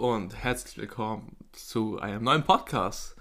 [0.00, 3.16] und herzlich willkommen zu einem neuen Podcast.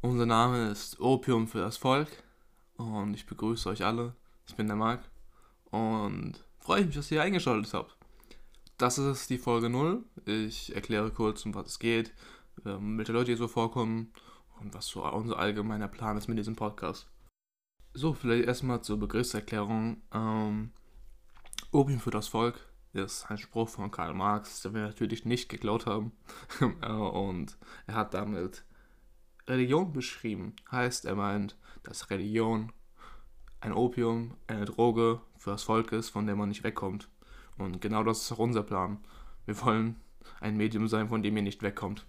[0.00, 2.06] Unser Name ist Opium für das Volk
[2.76, 4.14] und ich begrüße euch alle.
[4.46, 5.00] Ich bin der Marc
[5.72, 7.96] und freue mich, dass ihr eingeschaltet habt.
[8.76, 10.04] Das ist die Folge 0.
[10.24, 12.12] Ich erkläre kurz, um was es geht,
[12.64, 14.12] ähm, welche Leute hier so vorkommen
[14.60, 17.08] und was so unser allgemeiner Plan ist mit diesem Podcast.
[17.92, 20.00] So, vielleicht erstmal zur Begriffserklärung.
[20.14, 20.70] Ähm,
[21.72, 25.86] Opium für das Volk ist ein Spruch von Karl Marx, den wir natürlich nicht geklaut
[25.86, 26.12] haben.
[26.82, 27.56] Äh, und
[27.86, 28.64] er hat damit
[29.46, 30.54] Religion beschrieben.
[30.70, 32.72] Heißt, er meint, dass Religion
[33.60, 37.08] ein Opium, eine Droge für das Volk ist, von der man nicht wegkommt.
[37.56, 38.98] Und genau das ist auch unser Plan.
[39.46, 39.96] Wir wollen
[40.40, 42.06] ein Medium sein, von dem ihr nicht wegkommt.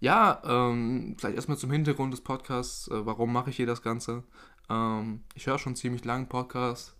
[0.00, 2.88] Ja, ähm, vielleicht erstmal zum Hintergrund des Podcasts.
[2.88, 4.22] Äh, warum mache ich hier das Ganze?
[4.68, 6.94] Ähm, ich höre schon ziemlich lange Podcasts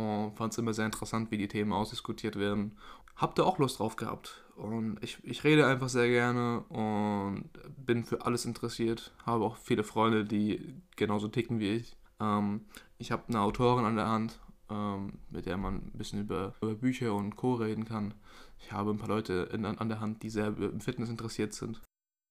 [0.00, 2.76] und fand es immer sehr interessant, wie die Themen ausdiskutiert werden.
[3.16, 4.42] Habt ihr auch Lust drauf gehabt?
[4.56, 9.12] Und ich, ich rede einfach sehr gerne und bin für alles interessiert.
[9.24, 11.96] Habe auch viele Freunde, die genauso ticken wie ich.
[12.18, 12.62] Ähm,
[12.98, 14.40] ich habe eine Autorin an der Hand,
[14.70, 17.54] ähm, mit der man ein bisschen über, über Bücher und Co.
[17.54, 18.14] reden kann.
[18.58, 21.80] Ich habe ein paar Leute in, an der Hand, die sehr im Fitness interessiert sind.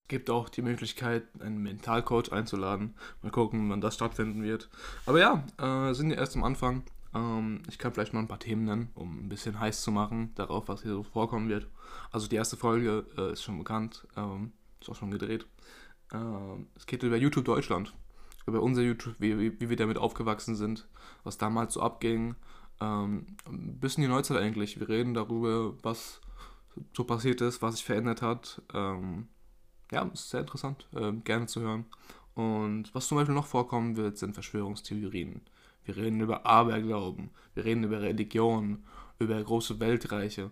[0.03, 2.95] Es gibt auch die Möglichkeit, einen Mentalcoach einzuladen.
[3.21, 4.69] Mal gucken, wann das stattfinden wird.
[5.05, 6.83] Aber ja, äh, sind ja erst am Anfang.
[7.13, 10.33] Ähm, ich kann vielleicht mal ein paar Themen nennen, um ein bisschen heiß zu machen
[10.35, 11.67] darauf, was hier so vorkommen wird.
[12.11, 15.45] Also die erste Folge äh, ist schon bekannt, ähm, ist auch schon gedreht.
[16.13, 17.93] Ähm, es geht über YouTube Deutschland,
[18.45, 20.87] über unser YouTube, wie, wie, wir damit aufgewachsen sind,
[21.23, 22.35] was damals so abging.
[22.81, 24.79] Ähm, ein bisschen die Neuzeit eigentlich.
[24.79, 26.21] Wir reden darüber, was
[26.95, 28.61] so passiert ist, was sich verändert hat.
[28.73, 29.27] Ähm,
[29.91, 31.85] ja, ist sehr interessant, äh, gerne zu hören.
[32.35, 35.41] Und was zum Beispiel noch vorkommen wird, sind Verschwörungstheorien.
[35.89, 38.83] Wir reden über Aberglauben, wir reden über Religion,
[39.17, 40.51] über große Weltreiche,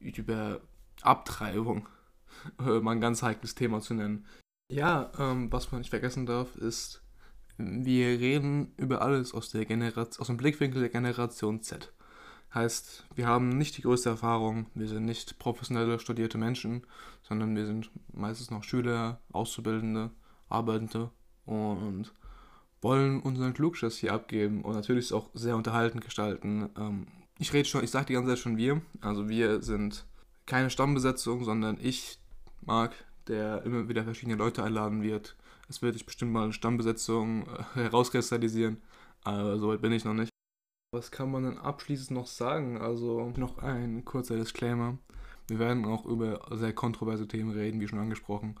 [0.00, 0.62] über
[1.02, 1.90] Abtreibung,
[2.56, 4.24] um ein ganz heikles Thema zu nennen.
[4.70, 7.02] Ja, ähm, was man nicht vergessen darf, ist,
[7.58, 11.92] wir reden über alles aus, der Generation, aus dem Blickwinkel der Generation Z.
[12.54, 16.86] Heißt, wir haben nicht die größte Erfahrung, wir sind nicht professionelle, studierte Menschen,
[17.22, 20.12] sondern wir sind meistens noch Schüler, Auszubildende,
[20.48, 21.10] Arbeitende
[21.44, 22.14] und
[22.82, 26.68] wollen unseren Klugschiss hier abgeben und natürlich auch sehr unterhaltend gestalten.
[26.76, 27.06] Ähm,
[27.38, 28.82] ich rede schon, ich sage die ganze Zeit schon wir.
[29.00, 30.04] Also wir sind
[30.46, 32.18] keine Stammbesetzung, sondern ich,
[32.60, 32.92] Marc,
[33.28, 35.36] der immer wieder verschiedene Leute einladen wird.
[35.68, 38.82] Es wird sich bestimmt mal eine Stammbesetzung äh, herauskristallisieren,
[39.22, 40.30] aber soweit bin ich noch nicht.
[40.94, 42.78] Was kann man denn abschließend noch sagen?
[42.78, 44.98] Also noch ein kurzer Disclaimer.
[45.48, 48.56] Wir werden auch über sehr kontroverse Themen reden, wie schon angesprochen.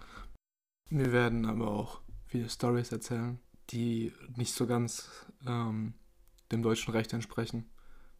[0.88, 3.38] Wir werden aber auch viele Stories erzählen
[3.72, 5.08] die nicht so ganz
[5.46, 5.94] ähm,
[6.50, 7.68] dem deutschen Recht entsprechen.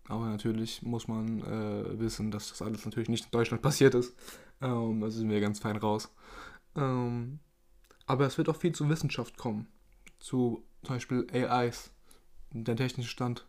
[0.09, 4.15] Aber natürlich muss man äh, wissen, dass das alles natürlich nicht in Deutschland passiert ist.
[4.61, 6.13] Ähm, da sind wir ganz fein raus.
[6.75, 7.39] Ähm,
[8.07, 9.69] aber es wird auch viel zu Wissenschaft kommen.
[10.19, 11.93] Zu zum Beispiel AIs,
[12.51, 13.47] der technische Stand,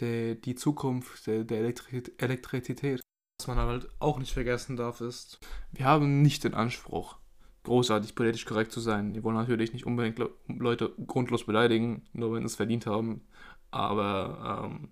[0.00, 3.00] der, die Zukunft der, der Elektri Elektrizität.
[3.38, 5.38] Was man halt auch nicht vergessen darf, ist,
[5.72, 7.16] wir haben nicht den Anspruch,
[7.64, 9.12] großartig politisch korrekt zu sein.
[9.12, 13.22] Die wollen natürlich nicht unbedingt Leute grundlos beleidigen, nur wenn sie es verdient haben.
[13.70, 14.88] Aber ähm,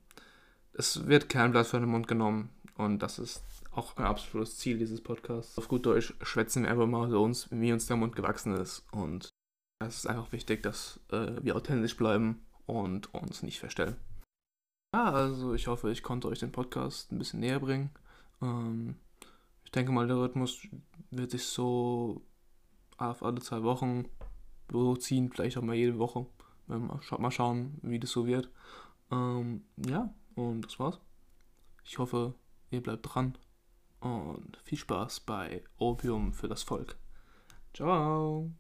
[0.73, 3.43] es wird kein Blatt von den Mund genommen und das ist
[3.73, 5.57] auch ein absolutes Ziel dieses Podcasts.
[5.59, 8.85] Auf gut Deutsch schwätzen wir einfach mal so uns, wie uns der Mund gewachsen ist.
[8.93, 9.31] Und
[9.81, 13.97] es ist einfach wichtig, dass äh, wir authentisch bleiben und uns nicht verstellen.
[14.95, 17.91] Ja, also ich hoffe, ich konnte euch den Podcast ein bisschen näher bringen.
[18.43, 18.97] Ähm,
[19.65, 20.67] ich denke mal, der Rhythmus
[21.11, 22.23] wird sich so
[22.99, 24.07] alle zwei Wochen
[24.99, 26.27] ziehen, vielleicht auch mal jede Woche.
[26.67, 28.51] Mal schauen, wie das so wird.
[29.11, 31.01] Ähm, ja, und das war's.
[31.85, 32.35] Ich hoffe,
[32.71, 33.39] ihr bleibt dran
[34.01, 36.99] und viel Spaß bei Opium für das Volk.
[37.73, 38.51] Ciao.